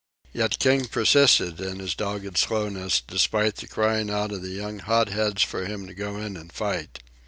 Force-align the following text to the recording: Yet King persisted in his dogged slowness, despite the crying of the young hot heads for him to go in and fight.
Yet 0.33 0.57
King 0.57 0.85
persisted 0.87 1.61
in 1.61 1.77
his 1.77 1.93
dogged 1.93 2.35
slowness, 2.35 3.03
despite 3.07 3.57
the 3.57 3.67
crying 3.67 4.09
of 4.09 4.41
the 4.41 4.49
young 4.49 4.79
hot 4.79 5.09
heads 5.09 5.43
for 5.43 5.67
him 5.67 5.85
to 5.85 5.93
go 5.93 6.17
in 6.17 6.35
and 6.35 6.51
fight. 6.51 7.03